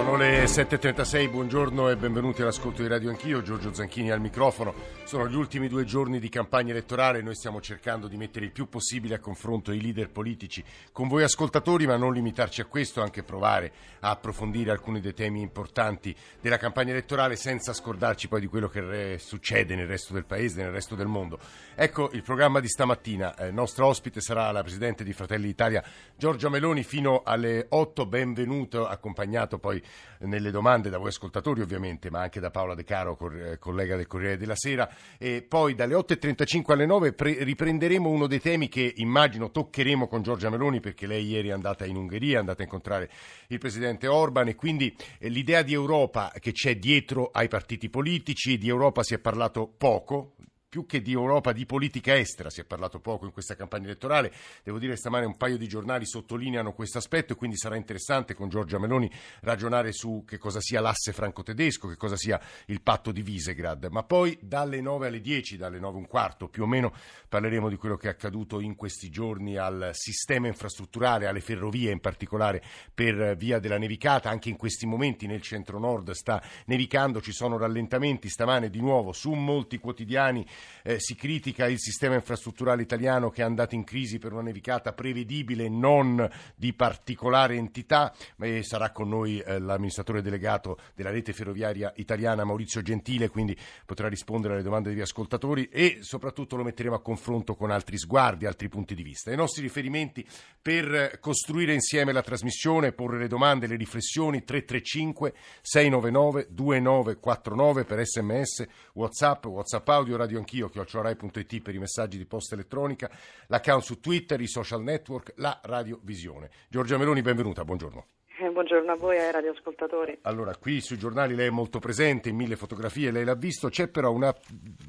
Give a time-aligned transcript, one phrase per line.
[0.00, 4.72] Sono le 7.36, buongiorno e benvenuti all'ascolto di Radio Anch'io, Giorgio Zanchini al microfono.
[5.04, 8.66] Sono gli ultimi due giorni di campagna elettorale, noi stiamo cercando di mettere il più
[8.66, 13.22] possibile a confronto i leader politici con voi ascoltatori, ma non limitarci a questo, anche
[13.22, 18.68] provare a approfondire alcuni dei temi importanti della campagna elettorale senza scordarci poi di quello
[18.68, 21.38] che succede nel resto del paese, nel resto del mondo.
[21.74, 25.84] Ecco il programma di stamattina, il eh, nostro ospite sarà la Presidente di Fratelli d'Italia
[26.16, 29.82] Giorgia Meloni fino alle 8, benvenuto, accompagnato poi
[30.20, 34.06] nelle domande da voi ascoltatori ovviamente, ma anche da Paola De Caro, eh, collega del
[34.06, 34.88] Corriere della Sera.
[35.18, 40.22] E poi dalle 8.35 alle 9 pre- riprenderemo uno dei temi che immagino toccheremo con
[40.22, 43.10] Giorgia Meloni perché lei ieri è andata in Ungheria, è andata a incontrare
[43.48, 48.58] il Presidente Orban e quindi eh, l'idea di Europa che c'è dietro ai partiti politici,
[48.58, 50.34] di Europa si è parlato poco,
[50.70, 52.48] più che di Europa, di politica estera.
[52.48, 54.32] Si è parlato poco in questa campagna elettorale.
[54.62, 58.34] Devo dire che stamane un paio di giornali sottolineano questo aspetto e quindi sarà interessante
[58.34, 63.10] con Giorgia Meloni ragionare su che cosa sia l'asse franco-tedesco, che cosa sia il patto
[63.10, 63.88] di Visegrad.
[63.90, 66.94] Ma poi dalle 9 alle 10, dalle 9 e un quarto più o meno,
[67.28, 71.98] parleremo di quello che è accaduto in questi giorni al sistema infrastrutturale, alle ferrovie in
[71.98, 72.62] particolare
[72.94, 74.30] per via della nevicata.
[74.30, 78.28] Anche in questi momenti nel centro-nord sta nevicando, ci sono rallentamenti.
[78.28, 80.46] Stamane di nuovo su molti quotidiani
[80.82, 84.92] eh, si critica il sistema infrastrutturale italiano che è andato in crisi per una nevicata
[84.92, 88.14] prevedibile, non di particolare entità.
[88.40, 94.08] E sarà con noi eh, l'amministratore delegato della rete ferroviaria italiana Maurizio Gentile, quindi potrà
[94.08, 98.68] rispondere alle domande degli ascoltatori e soprattutto lo metteremo a confronto con altri sguardi, altri
[98.68, 99.32] punti di vista.
[99.32, 100.26] I nostri riferimenti
[100.60, 108.66] per costruire insieme la trasmissione, porre le domande, le riflessioni 335 699 2949 per sms,
[108.94, 113.08] whatsapp, whatsapp audio, radio anch'io chiocciorai.it per i messaggi di posta elettronica,
[113.46, 116.50] l'account su Twitter, i social network, la radiovisione.
[116.68, 118.06] Giorgia Meloni, benvenuta, buongiorno.
[118.52, 120.18] Buongiorno a voi e ai radioascoltatori.
[120.22, 123.88] Allora, qui sui giornali lei è molto presente, in mille fotografie lei l'ha visto, c'è
[123.88, 124.34] però una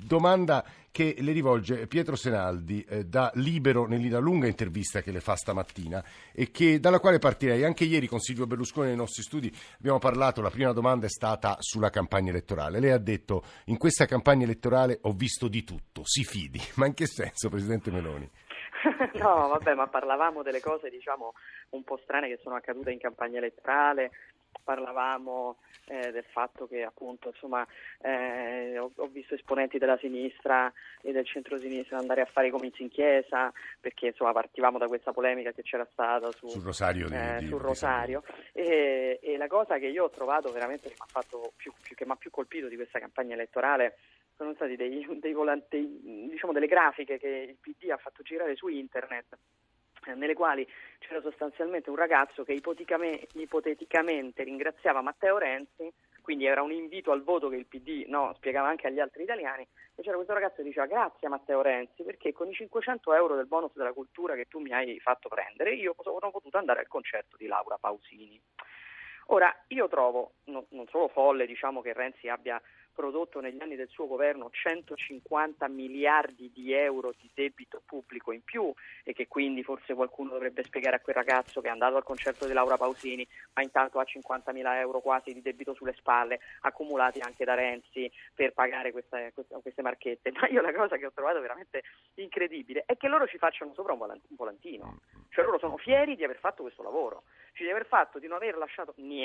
[0.03, 5.35] domanda che le rivolge Pietro Senaldi eh, da Libero nella lunga intervista che le fa
[5.35, 6.03] stamattina
[6.34, 7.63] e che, dalla quale partirei.
[7.63, 11.56] Anche ieri con Silvio Berlusconi nei nostri studi abbiamo parlato, la prima domanda è stata
[11.59, 12.80] sulla campagna elettorale.
[12.80, 16.62] Lei ha detto in questa campagna elettorale ho visto di tutto, si fidi.
[16.75, 18.30] Ma in che senso, Presidente Meloni?
[19.22, 21.34] no, vabbè, ma parlavamo delle cose, diciamo,
[21.69, 24.12] un po' strane che sono accadute in campagna elettorale,
[24.64, 27.66] parlavamo eh, del fatto che appunto insomma
[28.02, 30.72] eh, ho, ho, visto esponenti della sinistra
[31.02, 35.12] e del centro-sinistra andare a fare i comizi in chiesa perché insomma partivamo da questa
[35.12, 38.24] polemica che c'era stata su, sul Rosario, di, eh, di, sul Rosario.
[38.52, 41.96] E, e, la cosa che io ho trovato veramente che mi ha fatto più, più,
[41.96, 43.97] che mi ha più colpito di questa campagna elettorale
[44.41, 48.68] sono stati dei, dei volanti, diciamo delle grafiche che il PD ha fatto girare su
[48.68, 49.38] internet
[50.07, 55.91] eh, nelle quali c'era sostanzialmente un ragazzo che ipoteticamente, ringraziava Matteo Renzi,
[56.22, 59.68] quindi era un invito al voto che il PD no, spiegava anche agli altri italiani,
[59.96, 63.47] e c'era questo ragazzo che diceva grazie Matteo Renzi perché con i 500 euro del
[63.47, 67.38] bonus della cultura che tu mi hai fatto prendere io sono potuto andare al concerto
[67.38, 68.41] di Laura Pausini.
[69.34, 72.62] Ora, io trovo no, non solo folle diciamo, che Renzi abbia
[72.94, 78.72] prodotto negli anni del suo governo 150 miliardi di euro di debito pubblico in più
[79.06, 82.46] e che quindi forse qualcuno dovrebbe spiegare a quel ragazzo che è andato al concerto
[82.46, 87.20] di Laura Pausini ma intanto ha 50 mila euro quasi di debito sulle spalle accumulati
[87.22, 90.31] anche da Renzi per pagare queste, queste marchette.
[90.31, 91.84] Ma io la cosa che ho trovato veramente
[92.16, 95.00] incredibile è che loro ci facciano sopra un volantino,
[95.30, 98.38] cioè loro sono fieri di aver fatto questo lavoro, cioè di aver fatto di non
[98.38, 99.21] aver lasciato niente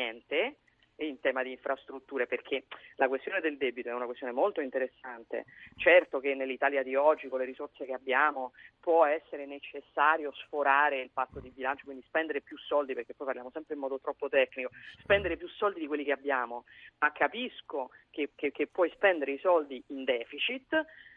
[1.05, 2.65] in tema di infrastrutture perché
[2.97, 5.45] la questione del debito è una questione molto interessante.
[5.77, 11.11] Certo che nell'Italia di oggi con le risorse che abbiamo può essere necessario sforare il
[11.13, 14.71] patto di bilancio, quindi spendere più soldi perché poi parliamo sempre in modo troppo tecnico,
[15.01, 16.65] spendere più soldi di quelli che abbiamo,
[16.99, 20.73] ma capisco che, che, che puoi spendere i soldi in deficit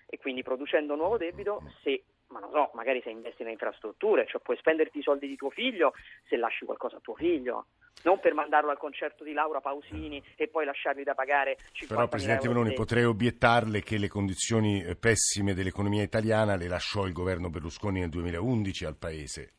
[0.08, 4.40] e quindi producendo nuovo debito se ma non so, magari se investi in infrastrutture, cioè
[4.40, 5.94] puoi spenderti i soldi di tuo figlio
[6.28, 7.66] se lasci qualcosa a tuo figlio
[8.04, 12.08] non per mandarlo al concerto di Laura Pausini e poi lasciargli da pagare 50 Però
[12.08, 17.50] Presidente Meloni potrei obiettarle che le condizioni eh, pessime dell'economia italiana le lasciò il governo
[17.50, 19.54] Berlusconi nel 2011 al Paese.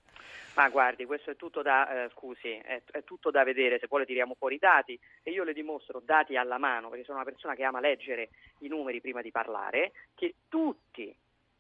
[0.55, 4.01] Ma guardi, questo è tutto da, eh, scusi, è, è, tutto da vedere, se poi
[4.01, 7.27] le tiriamo fuori i dati e io le dimostro dati alla mano, perché sono una
[7.27, 11.15] persona che ama leggere i numeri prima di parlare, che tutti,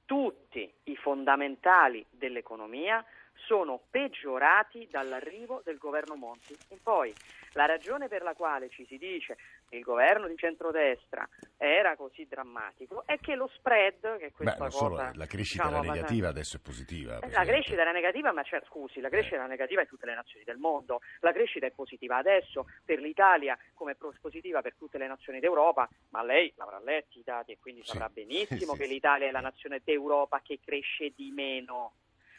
[0.05, 3.05] tutti i fondamentali dell'economia
[3.47, 7.13] sono peggiorati dall'arrivo del governo Monti in poi.
[7.55, 9.37] La ragione per la quale ci si dice
[9.71, 14.77] il governo di centrodestra era così drammatico è che lo spread, che questa Beh, cosa...
[14.79, 17.13] solo, la crescita diciamo, era negativa, adesso è positiva.
[17.15, 17.51] la Presidente.
[17.51, 19.39] crescita era negativa, ma cioè, scusi, la crescita Eh.
[19.39, 23.59] era negativa in tutte le nazioni del mondo, la crescita è positiva adesso per l'Italia
[23.75, 27.59] come è positiva per tutte le nazioni d'Europa, ma lei l'avrà letti i dati e
[27.59, 27.91] quindi Sì.
[27.93, 28.93] saprà benissimo Sì, che sì.
[28.93, 31.95] l'Italia è la nazione d'Europa che cresce di meno.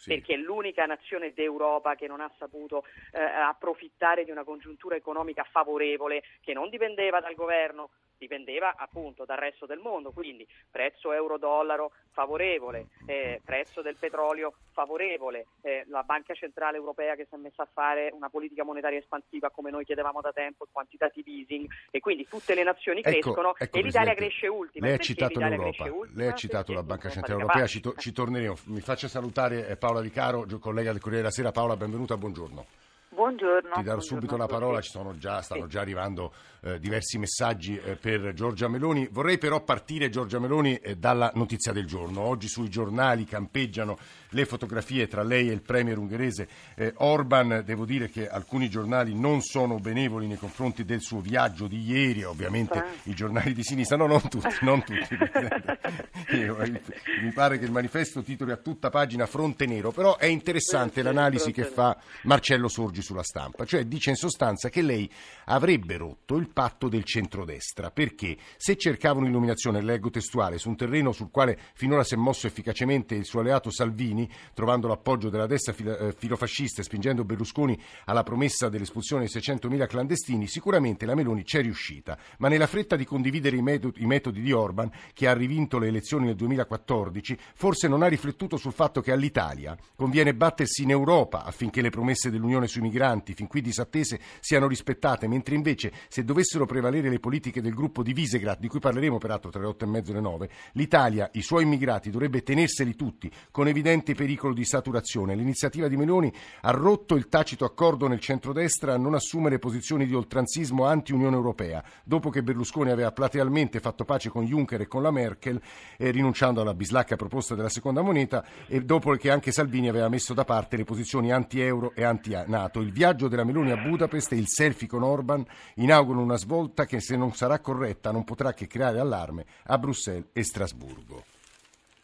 [0.06, 5.44] Perché è l'unica nazione d'Europa che non ha saputo eh, approfittare di una congiuntura economica
[5.44, 11.92] favorevole che non dipendeva dal governo, dipendeva appunto dal resto del mondo, quindi prezzo euro-dollaro
[12.12, 17.64] favorevole, eh, prezzo del petrolio favorevole, eh, la Banca Centrale Europea che si è messa
[17.64, 22.28] a fare una politica monetaria espansiva come noi chiedevamo da tempo, quantitative easing e quindi
[22.30, 24.86] tutte le nazioni Ecco, crescono ecco, e l'Italia Presidente, cresce ultima.
[24.86, 28.56] Lei ha citato l'Europa, lei ha citato la Banca Centrale Europea, ci, to- ci torneremo.
[28.66, 31.52] Mi faccia salutare eh, Paola Di Caro, gio- collega del Corriere della Sera.
[31.52, 32.66] Paola, benvenuta, buongiorno.
[33.14, 33.74] Buongiorno.
[33.76, 36.32] Ti darò subito la parola, ci sono già, stanno già arrivando
[36.64, 39.08] eh, diversi messaggi eh, per Giorgia Meloni.
[39.12, 42.22] Vorrei però partire, Giorgia Meloni, eh, dalla notizia del giorno.
[42.22, 43.98] Oggi sui giornali campeggiano
[44.30, 47.64] le fotografie tra lei e il premier ungherese eh, Orban.
[47.66, 52.24] Devo dire che alcuni giornali non sono benevoli nei confronti del suo viaggio di ieri,
[52.24, 52.86] ovviamente Ah.
[53.04, 55.18] i giornali di sinistra, no, non tutti, non tutti.
[56.32, 56.82] Eh,
[57.22, 61.52] Mi pare che il manifesto titoli a tutta pagina Fronte Nero, però è interessante l'analisi
[61.52, 65.12] che fa Marcello Sorgi sulla stampa, cioè dice in sostanza che lei
[65.46, 71.12] avrebbe rotto il patto del centrodestra, perché se cercavano illuminazione, leggo testuale, su un terreno
[71.12, 75.74] sul quale finora si è mosso efficacemente il suo alleato Salvini, trovando l'appoggio della destra
[75.74, 81.62] eh, filofascista e spingendo Berlusconi alla promessa dell'espulsione di 600.000 clandestini, sicuramente la Meloni c'è
[81.62, 86.26] riuscita, ma nella fretta di condividere i metodi, di Orban, che ha rivinto le elezioni
[86.26, 91.82] nel 2014, forse non ha riflettuto sul fatto che all'Italia conviene battersi in Europa affinché
[91.82, 97.10] le promesse dell'Unione sui migranti, fin qui disattese, siano rispettate, mentre invece se dovessero prevalere
[97.10, 100.10] le politiche del gruppo di Visegrad, di cui parleremo peraltro tra le otto e mezzo
[100.12, 105.36] e le nove, l'Italia, i suoi immigrati dovrebbe tenerseli tutti, con evidente pericolo di saturazione.
[105.36, 110.16] L'iniziativa di Meloni ha rotto il tacito accordo nel centrodestra a non assumere posizioni di
[110.16, 115.12] oltranzismo anti-Unione Europea, dopo che Berlusconi aveva platealmente fatto pace con Juncker e con la
[115.12, 115.62] Merkel,
[115.98, 120.34] eh, rinunciando alla bislacca proposta della seconda moneta, e dopo che anche Salvini aveva messo
[120.34, 122.80] da parte le posizioni anti-euro e anti-NATO.
[122.80, 125.46] Il viaggio della Meloni a Budapest e il selfie con Orban
[125.76, 130.30] inaugurano una svolta che, se non sarà corretta, non potrà che creare allarme a Bruxelles
[130.34, 131.24] e Strasburgo.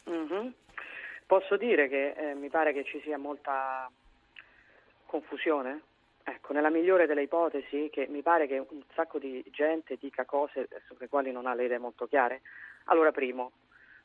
[0.05, 0.53] Mhm.
[1.25, 3.89] Posso dire che eh, mi pare che ci sia molta
[5.05, 5.81] confusione?
[6.23, 10.67] Ecco, nella migliore delle ipotesi, che mi pare che un sacco di gente dica cose
[10.85, 12.41] sulle quali non ha le idee molto chiare.
[12.85, 13.51] Allora, primo,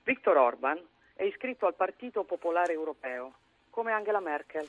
[0.05, 0.81] Viktor Orban
[1.15, 3.35] è iscritto al Partito Popolare Europeo,
[3.71, 4.69] come Angela Merkel.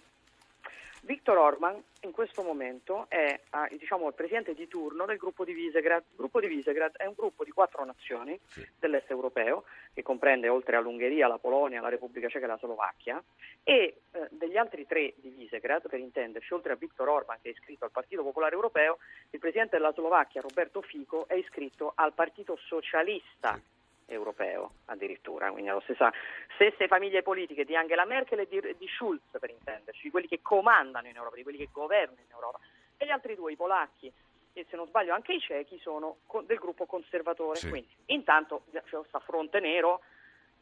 [1.06, 5.52] Viktor Orban in questo momento è ah, diciamo, il presidente di turno del gruppo di
[5.52, 6.02] Visegrad.
[6.12, 8.66] Il gruppo di Visegrad è un gruppo di quattro nazioni Sì.
[8.80, 13.22] dell'est europeo che comprende oltre all'Ungheria, la Polonia, la Repubblica Ceca e la Slovacchia
[13.64, 17.52] e eh, degli altri tre di Visegrad, per intenderci, oltre a Viktor Orban che è
[17.52, 19.00] iscritto al Partito Popolare Europeo,
[19.32, 23.60] il presidente della Slovacchia Roberto Fico è iscritto al Partito Socialista
[24.06, 26.12] europeo addirittura, quindi allo stessa,
[26.56, 30.40] stesse famiglie politiche di Angela Merkel e di, di Schulz per intenderci, di quelli che
[30.42, 32.60] comandano in Europa, di quelli che governano in Europa
[32.98, 34.12] e gli altri due, i polacchi
[34.54, 37.58] e se non sbaglio anche i cechi, sono del gruppo conservatore.
[37.58, 37.70] Sì.
[37.70, 40.02] Quindi intanto c'è sta fronte nero,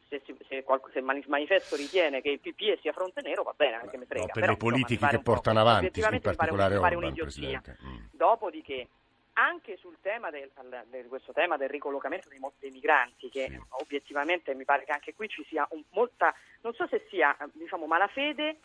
[0.08, 4.06] se, il mani- manifesto ritiene che il PPE sia fronte nero va bene, anche me
[4.06, 4.24] frega.
[4.24, 6.74] No, per Però, le politiche insomma, che portano avanti, in obiettivamente mi pare un- particolare
[6.74, 7.76] mi pare Orban.
[7.84, 8.04] Mm.
[8.12, 8.88] Dopodiché,
[9.34, 10.50] anche sul tema del,
[10.86, 13.60] del- questo tema del ricollocamento dei, dei migranti, che Sì.
[13.80, 17.86] obiettivamente mi pare che anche qui ci sia un- molta, non so se sia diciamo,
[17.86, 18.58] malafede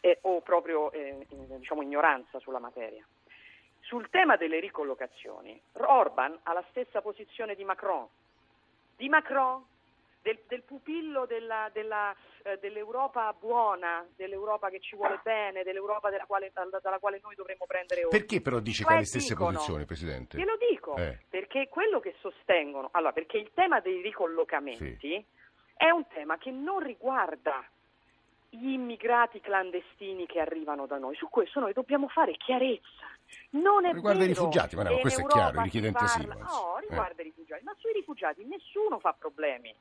[0.00, 3.04] eh, o proprio eh, diciamo, ignoranza sulla materia.
[3.80, 8.06] Sul tema delle ricollocazioni, Orban ha la stessa posizione di Macron.
[8.96, 9.62] Di Macron,
[10.24, 12.14] del, del pupillo della- della,
[12.44, 17.34] eh, dell'Europa buona, dell'Europa che ci vuole bene, dell'Europa della quale- dalla, dalla quale noi
[17.34, 18.18] dovremmo prendere ordine.
[18.22, 20.38] Perché però dice che Cioè ha le stesse dicono- posizioni, Presidente?
[20.38, 21.18] Glielo dico, Eh.
[21.28, 25.24] perché quello che sostengono, allora, perché il tema dei ricollocamenti
[25.76, 27.62] è un tema che non riguarda
[28.48, 33.10] gli immigrati clandestini che arrivano da noi, su questo noi dobbiamo fare chiarezza.
[33.50, 35.98] Non è Riguarda i vero rifugiati, ma no, che questo è chiaro, i si richiedenti
[35.98, 36.34] parla- asilo.
[36.38, 36.80] No, Eh.
[36.88, 39.74] riguarda i rifugiati, ma sui rifugiati nessuno fa problemi.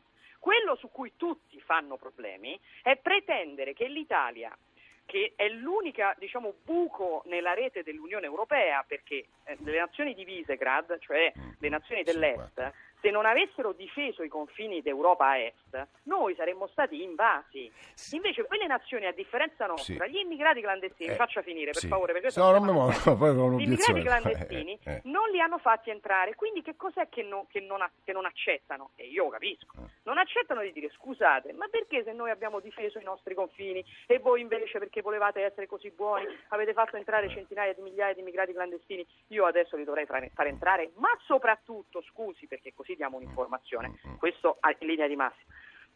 [0.43, 4.53] Quello su cui tutti fanno problemi è pretendere che l'Italia
[5.05, 11.00] che è l'unica diciamo, buco nella rete dell'Unione Europea perché eh, le nazioni di Visegrad,
[11.00, 11.50] cioè Mm.
[11.59, 12.73] le nazioni dell'Est.
[13.03, 17.69] Se non avessero difeso i confini d'Europa a est, noi saremmo stati invasi.
[18.13, 20.12] Invece quelle nazioni, a differenza nostra, Sì.
[20.12, 21.88] gli immigrati clandestini, Eh, faccia finire per sì.
[21.89, 25.01] favore, perché No, non muovo, poi gli immigrati clandestini Eh, eh.
[25.03, 28.91] non li hanno fatti entrare, quindi che cos'è che non, che non, che non accettano?
[28.95, 29.89] E io capisco, Eh.
[30.03, 34.19] non accettano di dire scusate, ma perché se noi abbiamo difeso i nostri confini e
[34.19, 38.53] voi invece perché volevate essere così buoni avete fatto entrare centinaia di migliaia di immigrati
[38.53, 44.57] clandestini, io adesso li dovrei fare entrare, ma soprattutto, scusi, perché così diamo un'informazione, questo
[44.79, 45.51] in linea di massima.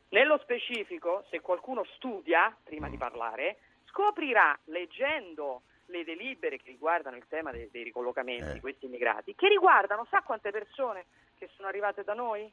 [0.09, 7.25] Nello specifico, se qualcuno studia, prima di parlare, scoprirà leggendo le delibere che riguardano il
[7.27, 8.53] tema dei, dei ricollocamenti Eh.
[8.53, 11.05] di questi immigrati, che riguardano, sa quante persone
[11.37, 12.49] che sono arrivate da noi?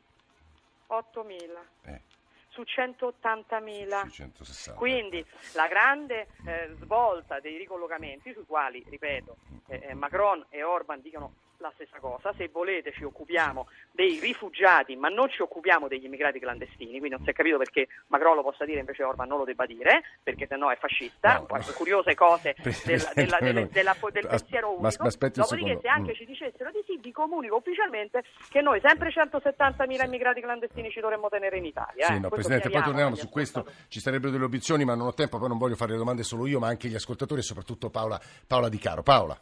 [0.89, 2.01] 8.000 Eh,
[2.49, 4.01] su 180.000.
[4.01, 4.79] sui 160.
[4.79, 5.25] Quindi
[5.55, 9.37] la grande eh, svolta dei ricollocamenti, sui quali, ripeto,
[9.69, 14.97] eh, eh, Macron e Orban dicono la stessa cosa, se volete ci occupiamo dei rifugiati
[14.97, 18.43] ma non ci occupiamo degli immigrati clandestini, quindi non si è capito perché Macron lo
[18.43, 21.65] possa dire invece Orban non lo debba dire, perché sennò è fascista, No, no.
[21.75, 25.03] curiose cose della- della- delle- della- del pensiero ma- unico.
[25.05, 26.15] ma un Dopodiché se anche Mm.
[26.15, 31.29] ci dicessero di sì, vi comunico ufficialmente che noi sempre 170.000 immigrati clandestini ci dovremmo
[31.29, 32.07] tenere in Italia.
[32.07, 32.19] Sì, eh.
[32.19, 35.39] no, Questo Presidente, poi torniamo su questo, ci sarebbero delle obiezioni, ma non ho tempo,
[35.39, 38.21] poi non voglio fare le domande solo io, ma anche gli ascoltatori e soprattutto Paola,
[38.47, 39.03] Paola Di Caro.
[39.03, 39.39] Paola.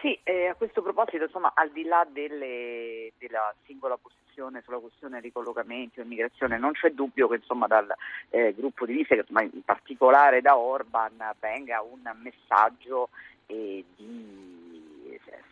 [0.00, 5.18] Sì, eh, a questo proposito, insomma, al di là delle- della singola posizione sulla questione
[5.18, 7.92] ricollocamenti o immigrazione, non c'è dubbio che insomma, dal
[8.30, 13.08] eh, gruppo di Visegrad, ma in particolare da Orban, venga un messaggio
[13.46, 14.57] eh, di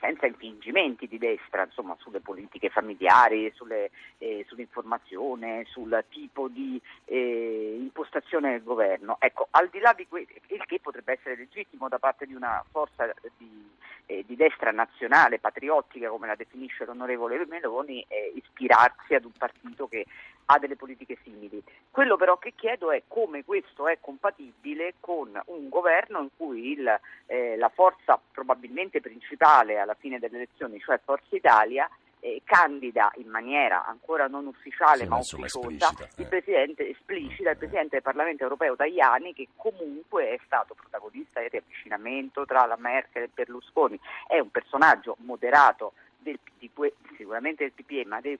[0.00, 7.76] senza infingimenti di destra insomma, sulle politiche familiari, sulle, eh, sull'informazione, sul tipo di eh,
[7.78, 9.16] impostazione del governo.
[9.18, 12.64] Ecco, al di là di questo, il che potrebbe essere legittimo da parte di una
[12.70, 13.68] forza di,
[14.06, 18.04] eh, di destra nazionale, patriottica, come la definisce l'onorevole Meloni,
[18.34, 20.06] ispirarsi ad un partito che
[20.46, 21.62] ha delle politiche simili.
[21.90, 27.00] Quello però che chiedo è come questo è compatibile con un governo in cui il,
[27.26, 29.26] eh, la forza probabilmente principale
[29.56, 31.88] alla fine delle elezioni, cioè Forza Italia,
[32.20, 36.28] eh, candida in maniera ancora non ufficiale Sì, ma ufficiosa esplicita, il eh.
[36.28, 42.44] presidente esplicita il presidente del Parlamento europeo Tajani che comunque è stato protagonista del riavvicinamento
[42.44, 46.70] tra la Merkel e Berlusconi è un personaggio moderato del, di
[47.16, 48.38] sicuramente del PPE ma del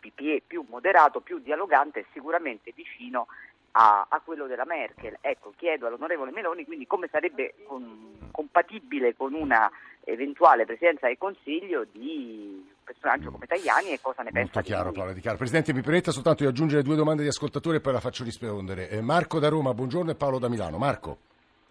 [0.00, 3.28] PPE più moderato più dialogante e sicuramente vicino
[3.72, 9.34] a, a quello della Merkel ecco chiedo all'onorevole Meloni quindi come sarebbe con- compatibile con
[9.34, 9.70] una
[10.04, 14.66] eventuale presidenza del Consiglio di un personaggio come Tajani e cosa ne pensa Molto di
[14.66, 14.96] chiaro, lui.
[14.96, 15.36] Paola Di Caro.
[15.36, 18.88] Presidente, mi permetta soltanto di aggiungere due domande di ascoltatori e poi la faccio rispondere.
[18.88, 20.78] Eh, Marco da Roma, buongiorno, e Paolo da Milano.
[20.78, 21.18] Marco.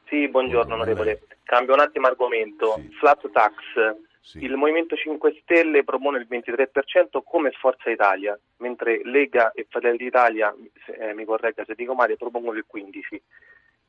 [0.05, 1.21] Sì, buongiorno Buongiorno, onorevole.
[1.43, 2.75] Cambio un attimo argomento.
[2.75, 2.89] Sì.
[2.99, 3.53] Flat tax.
[4.27, 4.43] Sì.
[4.43, 10.53] Il Movimento 5 Stelle propone il 23% come Forza Italia, mentre Lega e Fratelli d'Italia,
[10.85, 13.21] se- eh, mi corregga se dico male, propongono il 15%.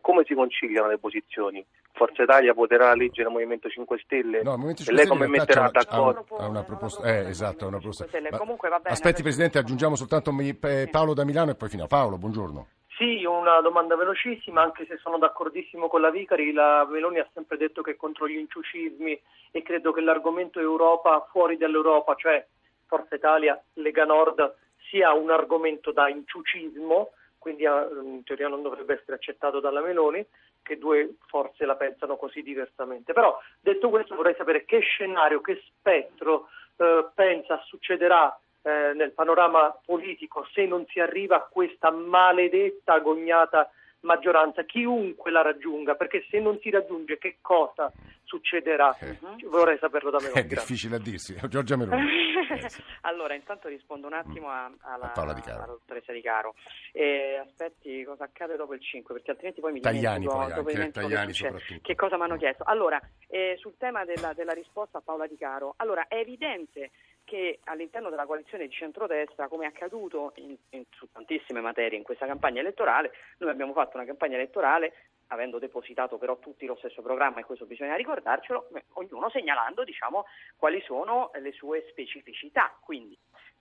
[0.01, 1.67] Come si conciliano le posizioni?
[1.93, 5.05] Forza Italia voterà la legge del Movimento 5 Stelle No, il Movimento e 5 lei
[5.07, 6.37] Stelle come in realtà metterà d'accordo?
[6.37, 8.05] Ha una proposta, eh, esatto, una proposta.
[8.05, 8.31] 5 Stelle.
[8.31, 10.89] Ma- Comunque va bene, Aspetti perché- Presidente, aggiungiamo soltanto mi- eh.
[10.89, 11.89] Paolo da Milano e poi finiamo.
[11.89, 12.69] Paolo, buongiorno.
[12.99, 17.57] Sì, una domanda velocissima, anche se sono d'accordissimo con la Vicari, la Meloni ha sempre
[17.57, 22.45] detto che è contro gli inciucismi e credo che l'argomento Europa fuori dall'Europa, cioè
[22.87, 24.53] Forza Italia, Lega Nord,
[24.91, 30.27] sia un argomento da inciucismo, quindi eh, in teoria non dovrebbe essere accettato dalla Meloni,
[30.61, 33.13] che due forze la pensano così diversamente.
[33.13, 39.79] Però detto questo vorrei sapere che scenario, che spettro eh, pensa succederà eh, nel panorama
[39.85, 46.39] politico se non si arriva a questa maledetta agognata maggioranza, chiunque la raggiunga, perché se
[46.39, 48.97] non si raggiunge che cosa succederà?
[48.99, 49.19] Eh.
[49.49, 50.31] Vorrei saperlo da me.
[50.31, 51.37] È difficile a dirsi.
[51.49, 52.27] Giorgia Meloni.
[52.49, 52.83] Eh, sì.
[53.03, 55.57] allora, intanto rispondo un attimo a- alla, A Paola Di Caro.
[55.65, 56.55] alla dottoressa Di Caro.
[56.93, 60.61] E aspetti cosa accade dopo il 5, perché altrimenti poi mi Tajani dimentico, poi dopo
[60.61, 61.81] anche, dimentico che.
[61.83, 62.65] Che cosa mi hanno chiesto?
[62.65, 62.99] Allora,
[63.29, 66.91] eh, sul tema della, della risposta a Paola Di Caro, allora è evidente
[67.29, 72.03] che all'interno della coalizione di centrodestra, come è accaduto in- in- su tantissime materie in
[72.03, 74.95] questa campagna elettorale, noi abbiamo fatto una campagna elettorale
[75.27, 80.25] avendo depositato però tutti lo stesso programma e questo bisogna ricordarcelo, ognuno segnalando diciamo,
[80.57, 82.75] quali sono le sue specificità.
[82.81, 83.15] Quindi,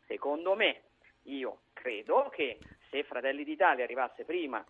[0.05, 0.83] secondo me,
[1.23, 2.59] io credo che
[2.89, 4.63] se Fratelli d'Italia arrivasse prima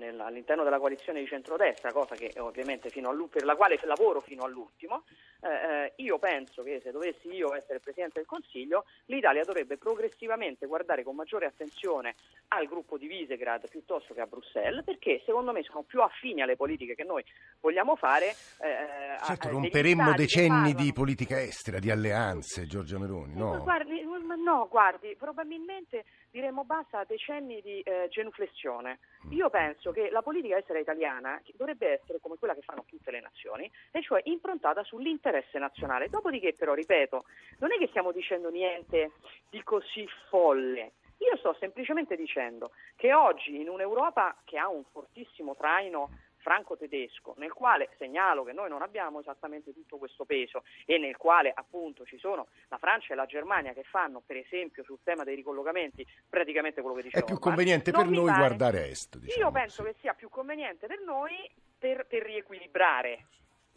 [0.00, 4.42] eh, all'interno della coalizione di centrodestra, cosa che ovviamente fino per la quale lavoro fino
[4.42, 5.04] all'ultimo,
[5.42, 10.66] eh, eh, io penso che se dovessi io essere Presidente del Consiglio, l'Italia dovrebbe progressivamente
[10.66, 12.14] guardare con maggiore attenzione
[12.48, 16.56] al gruppo di Visegrad piuttosto che a Bruxelles, perché secondo me sono più affini alle
[16.56, 17.24] politiche che noi
[17.60, 18.34] vogliamo fare.
[18.60, 23.62] eh, a- Certo, romperemmo decenni di politica estera, di alleanze, Giorgia Meloni, no?
[23.62, 28.98] Guardi, ma no, guardi, probabilmente diremmo basta a decenni di eh, genuflessione.
[29.26, 29.32] Mm.
[29.32, 33.20] Io penso che la politica estera italiana dovrebbe essere come quella che fanno tutte le
[33.20, 36.08] nazioni, e cioè improntata sull'interesse nazionale.
[36.08, 37.24] Dopodiché, però, ripeto,
[37.58, 39.12] non è che stiamo dicendo niente
[39.50, 40.92] di così folle.
[41.18, 46.10] Io sto semplicemente dicendo che oggi in un'Europa che ha un fortissimo traino
[46.42, 51.52] franco-tedesco, nel quale segnalo che noi non abbiamo esattamente tutto questo peso e nel quale
[51.54, 55.36] appunto ci sono la Francia e la Germania che fanno per esempio sul tema dei
[55.36, 59.18] ricollocamenti praticamente quello che diceva È più conveniente per noi pare- guardare est.
[59.18, 59.88] Diciamo, Io penso sì.
[59.88, 63.26] che sia più conveniente per noi per, per riequilibrare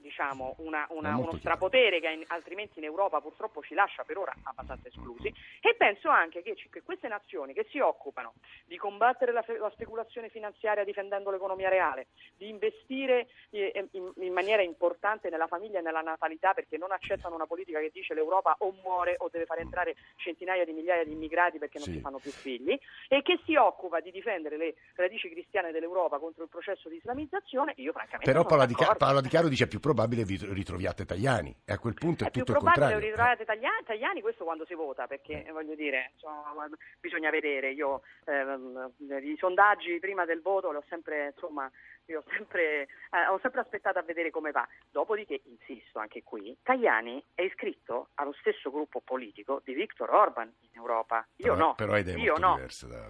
[0.06, 1.38] diciamo, una- una- uno chiaro.
[1.38, 6.10] strapotere che in- altrimenti in Europa purtroppo ci lascia per ora abbastanza esclusi e penso
[6.10, 8.34] anche che, che queste nazioni che si occupano
[8.66, 12.08] di combattere la, la speculazione finanziaria difendendo l'economia reale,
[12.38, 17.34] di investire eh, in, in maniera importante nella famiglia e nella natalità perché non accettano
[17.34, 21.14] una politica che dice l'Europa o muore o deve far entrare centinaia di migliaia di
[21.14, 21.94] immigrati perché non Sì.
[21.94, 26.44] si fanno più figli e che si occupa di difendere le radici cristiane dell'Europa contro
[26.44, 29.06] il processo di islamizzazione, io francamente Però Paola di, Ca- d'accordo.
[29.06, 32.32] Paola Di Caro dice più probabile vi ritroviate Tajani e a quel punto è, È
[32.32, 33.10] più tutto il probabile contrario.
[33.10, 36.68] ritrovare Tajani, Tajani questo quando si vota, perché eh, voglio dire, insomma,
[37.00, 37.72] bisogna vedere.
[37.72, 41.72] Io ehm, i sondaggi prima del voto li ho sempre, insomma,
[42.08, 44.68] io ho sempre, eh, ho sempre aspettato a vedere come va.
[44.92, 50.72] Dopodiché, insisto anche qui, Tajani è iscritto allo stesso gruppo politico di Viktor Orban in
[50.74, 51.26] Europa.
[51.38, 51.76] Io Però- no.
[51.76, 52.60] però io no.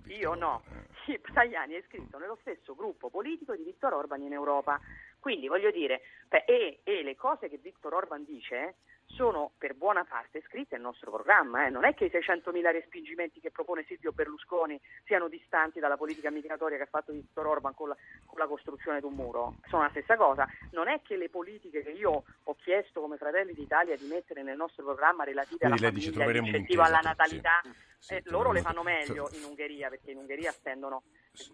[0.06, 0.64] Io no.
[1.08, 1.22] Eh.
[1.34, 4.80] Tajani è iscritto nello stesso gruppo politico di Viktor Orban in Europa.
[5.26, 8.76] Quindi voglio dire, beh, e, e le cose che Viktor Orban dice eh,
[9.08, 11.66] sono per buona parte scritte nel nostro programma.
[11.66, 11.72] eh.
[11.72, 16.78] Non è che i 600.000 respingimenti che propone Silvio Berlusconi siano distanti dalla politica migratoria
[16.78, 19.56] che ha fatto Viktor Orban con la, con la costruzione di un muro.
[19.68, 20.48] Sono la stessa cosa.
[20.74, 24.58] Non è che le politiche che io ho chiesto come Fratelli d'Italia di mettere nel
[24.58, 27.08] nostro programma relative alla Quindi dice famiglia, all'incentivo alla sì.
[27.08, 27.62] natalità,
[27.98, 29.40] Sì, eh, loro le fanno meglio Sì.
[29.40, 31.02] in Ungheria perché in Ungheria spendono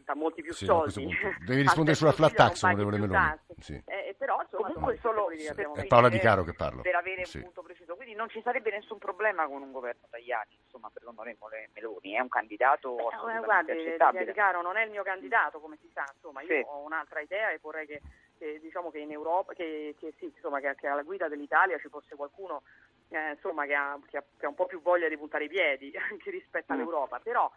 [0.06, 1.06] da molti più Sì, soldi.
[1.46, 3.36] Devi rispondere sulla flat tax, onorevole Meloni.
[3.60, 3.82] Sì.
[3.86, 5.88] Eh, però insomma, Comunque solo abbiamo È.
[5.88, 6.82] Paola Di Caro che parla.
[6.82, 7.38] per avere Sì.
[7.38, 7.96] un punto preciso.
[7.96, 12.20] Quindi non ci sarebbe nessun problema con un governo Tajani, insomma, per l'onorevole Meloni, è
[12.20, 14.26] un candidato Eh, assolutamente guardi, accettabile.
[14.26, 16.64] Di Caro non è il mio candidato, come si sa, insomma, io Sì.
[16.68, 18.02] ho un'altra idea e vorrei che,
[18.38, 21.88] che, diciamo che in Europa, che, che sì, insomma, che, che alla guida dell'Italia ci
[21.90, 22.64] fosse qualcuno
[23.10, 25.50] eh, insomma, che, ha, che ha- che ha un po' più voglia di puntare i
[25.50, 26.76] piedi anche rispetto Mm.
[26.78, 27.20] all'Europa.
[27.20, 27.52] Però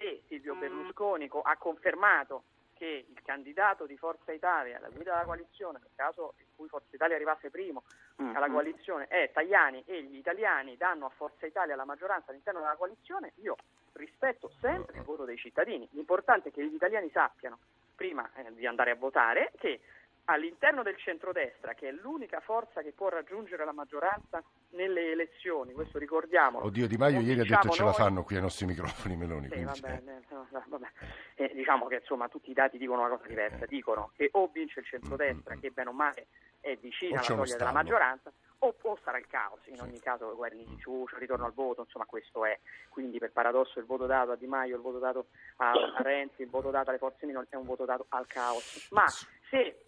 [0.00, 0.60] se Silvio Mm.
[0.60, 5.90] Berlusconi co- ha confermato che il candidato di Forza Italia alla guida della coalizione, nel
[5.94, 7.82] caso in cui Forza Italia arrivasse primo
[8.22, 8.52] Mm, alla mm.
[8.52, 13.32] coalizione, è Tajani e gli italiani danno a Forza Italia la maggioranza all'interno della coalizione,
[13.36, 13.56] io
[13.92, 15.86] rispetto sempre il voto dei cittadini.
[15.92, 17.58] L'importante è che gli italiani sappiano,
[17.94, 19.80] prima eh, di andare a votare, che
[20.26, 25.98] all'interno del centrodestra, che è l'unica forza che può raggiungere la maggioranza nelle elezioni, questo
[25.98, 26.64] ricordiamo.
[26.64, 29.16] Oddio, Di Maio non ieri ha diciamo detto ce la fanno qui ai nostri microfoni
[29.16, 29.46] Meloni.
[29.48, 30.16] sì, quindi, vabbè, eh.
[30.18, 30.88] eh, vabbè.
[31.34, 34.80] Eh, diciamo che insomma tutti i dati dicono una cosa diversa, dicono che o vince
[34.80, 36.26] il centrodestra, che bene o male
[36.60, 39.82] è vicino O alla soglia della maggioranza, o, o sarà il caos, in Sì.
[39.82, 42.58] ogni caso guardi di ciucio, ritorno al voto, insomma questo è,
[42.90, 46.42] quindi per paradosso il voto dato a Di Maio, il voto dato a, a Renzi,
[46.42, 48.88] il voto dato alle forze minori è un voto dato al caos.
[48.90, 49.06] Ma
[49.48, 49.86] se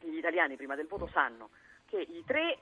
[0.00, 1.50] gli italiani prima del voto sanno
[1.86, 2.58] che i tre eh,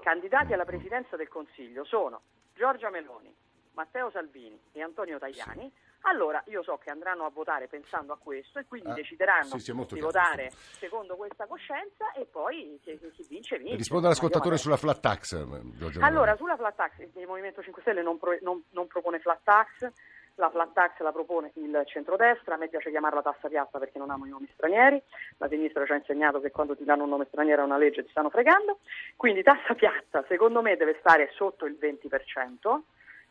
[0.00, 2.22] candidati alla presidenza del Consiglio sono
[2.54, 3.34] Giorgia Meloni,
[3.72, 5.72] Matteo Salvini e Antonio Tajani,
[6.02, 9.58] allora io so che andranno a votare pensando a questo e quindi Ah, decideranno sì,
[9.58, 13.76] sì, di chiaro votare secondo questa coscienza e poi chi, chi vince vince.
[13.76, 15.34] Risponda all'ascoltatore sulla flat tax,
[15.76, 16.36] Giorgio Allora, Meloni.
[16.38, 19.90] sulla flat tax, il Movimento 5 Stelle non, pro- non- non propone flat tax,
[20.38, 24.10] la flat tax la propone il centrodestra, a me piace chiamarla tassa piatta perché non
[24.10, 25.00] amo i nomi stranieri,
[25.38, 28.04] la sinistra ci ha insegnato che quando ti danno un nome straniero a una legge
[28.04, 28.78] ti stanno fregando,
[29.16, 32.80] quindi tassa piatta secondo me deve stare sotto il 20%,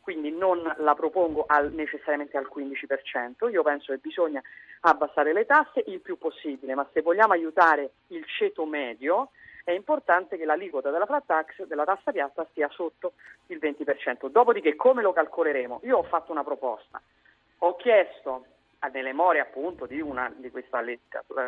[0.01, 4.41] quindi non la propongo al- necessariamente al 15%, io penso che bisogna
[4.81, 9.31] abbassare le tasse il più possibile, ma se vogliamo aiutare il ceto medio
[9.67, 13.15] è importante che l'aliquota della flat tax, della tassa piatta, stia sotto
[13.47, 14.29] il 20%.
[14.29, 15.81] Dopodiché come lo calcoleremo?
[15.83, 17.01] Io ho fatto una proposta,
[17.57, 18.45] ho chiesto
[18.93, 20.81] nelle more appunto di, una, di questa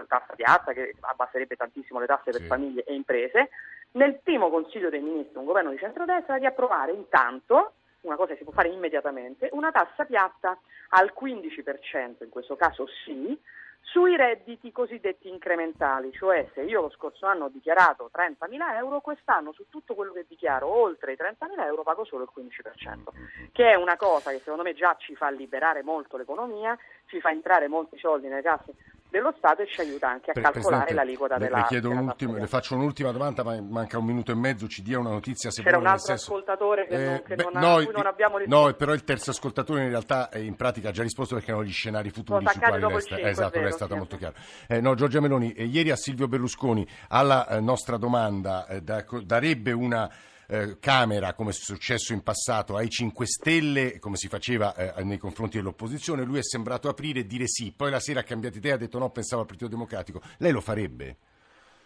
[0.06, 2.48] tassa piatta che abbasserebbe tantissimo le tasse per Sì.
[2.48, 3.52] famiglie e imprese,
[3.92, 8.40] nel primo Consiglio dei Ministri, un governo di centrodestra, di approvare intanto, una cosa che
[8.40, 13.40] si può fare immediatamente, una tassa piatta al 15%, in questo caso sì,
[13.82, 19.52] sui redditi cosiddetti incrementali, cioè se io lo scorso anno ho dichiarato 30.000 euro, quest'anno
[19.52, 23.76] su tutto quello che dichiaro oltre i 30.000 euro pago solo il 15%, che è
[23.76, 27.98] una cosa che secondo me già ci fa liberare molto l'economia, ci fa entrare molti
[27.98, 28.74] soldi nelle casse
[29.10, 32.32] dello Stato e ci aiuta anche a Pre- calcolare l'aliquota le, della le, della tassa
[32.40, 35.64] le faccio un'ultima domanda, ma manca un minuto e mezzo, ci dia una notizia se
[35.64, 38.38] C'era un vuole, altro nel senso- ascoltatore che non- che beh, non no, non abbiamo
[38.38, 38.66] risposto.
[38.68, 41.66] No, però il terzo ascoltatore in realtà eh, in pratica ha già risposto perché erano
[41.66, 43.64] gli scenari futuri sui accade quali dopo lei il sta- cinque, esatto, è lei è
[43.66, 44.20] vero, stata sì, molto sì.
[44.22, 44.36] chiara.
[44.68, 49.04] Eh, no, Giorgia Meloni, eh, ieri a Silvio Berlusconi alla eh, nostra domanda eh, da-
[49.24, 50.10] darebbe una
[50.50, 55.18] eh, Camera, come è successo in passato, ai 5 Stelle, come si faceva eh, nei
[55.20, 58.74] confronti dell'opposizione, lui è sembrato aprire e dire sì, poi la sera ha cambiato idea,
[58.74, 60.22] ha detto no, pensavo al Partito Democratico.
[60.40, 61.16] Lei lo farebbe?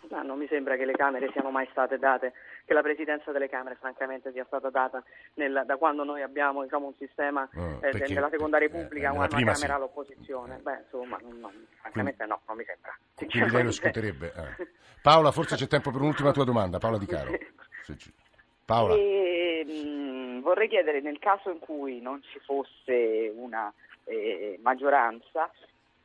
[0.10, 2.34] Ma non mi sembra che le Camere siano mai state date,
[2.66, 5.02] che la presidenza delle Camere francamente sia stata data
[5.36, 9.10] nel- da quando noi abbiamo diciamo, un sistema Ah, eh, perché- nella seconda eh, Repubblica,
[9.10, 9.72] prima la Camera sì.
[9.72, 10.60] all'opposizione.
[10.62, 12.96] Beh, insomma, non- non- francamente no, non mi sembra.
[13.16, 14.34] Quindi lei lo scuoterebbe?
[14.36, 14.68] eh.
[15.02, 16.78] Paola, forse c'è tempo per un'ultima tua domanda.
[16.78, 17.32] Paola Di Caro.
[18.66, 18.96] Paola.
[18.96, 23.74] E, mh, vorrei chiedere, nel caso in cui non ci fosse una
[24.06, 25.52] eh, maggioranza,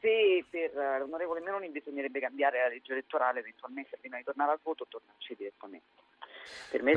[0.00, 4.60] se per eh, l'onorevole Meloni bisognerebbe cambiare la legge elettorale eventualmente prima di tornare al
[4.62, 6.06] voto tornarci direttamente.
[6.70, 6.94] Per me,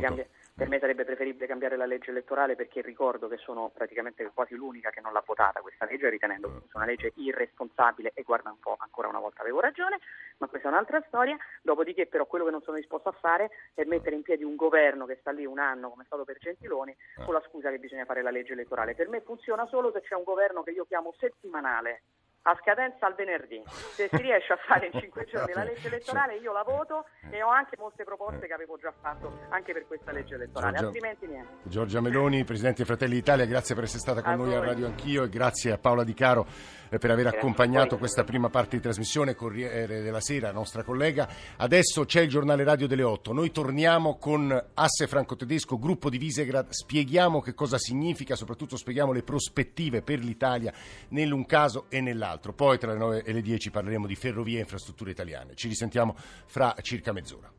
[0.00, 0.26] cambi-
[0.60, 4.90] per me sarebbe preferibile cambiare la legge elettorale perché ricordo che sono praticamente quasi l'unica
[4.90, 8.58] che non l'ha votata questa legge, ritenendo che sia una legge irresponsabile e guarda un
[8.58, 9.98] po', ancora una volta avevo ragione,
[10.36, 11.36] ma questa è un'altra storia.
[11.62, 15.06] Dopodiché però quello che non sono disposto a fare è mettere in piedi un governo
[15.06, 18.04] che sta lì un anno come è stato per Gentiloni con la scusa che bisogna
[18.04, 18.94] fare la legge elettorale.
[18.94, 22.02] Per me funziona solo se c'è un governo che io chiamo settimanale.
[22.42, 23.62] A scadenza al venerdì.
[23.66, 27.42] Se si riesce a fare in cinque giorni la legge elettorale, io la voto e
[27.42, 31.26] ho anche molte proposte che avevo già fatto anche per questa legge elettorale, Giorgia- altrimenti
[31.26, 31.52] niente.
[31.64, 34.68] Giorgia Meloni, Presidente di Fratelli d'Italia, grazie per essere stata con A noi a voi.
[34.68, 36.46] Radio Anch'io e grazie a Paola Di Caro
[36.88, 40.82] eh, per aver Grazie a accompagnato questa prima parte di trasmissione, Corriere della Sera, nostra
[40.82, 41.28] collega.
[41.58, 43.34] Adesso c'è il giornale radio delle 8.
[43.34, 49.22] Noi torniamo con Asse Franco-Tedesco, gruppo di Visegrad, spieghiamo che cosa significa, soprattutto spieghiamo le
[49.22, 50.72] prospettive per l'Italia
[51.08, 52.29] nell'un caso e nell'altro.
[52.38, 55.54] Poi tra le 9 e le 10 parleremo di ferrovie e infrastrutture italiane.
[55.54, 56.14] Ci risentiamo
[56.46, 57.50] fra circa mezz'ora.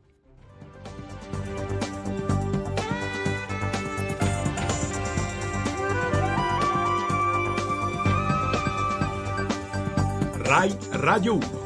[10.44, 11.61] Rai Radio 1.